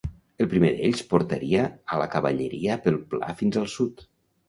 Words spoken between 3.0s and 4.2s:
pla fins al sud.